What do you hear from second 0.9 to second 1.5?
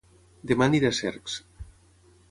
a Cercs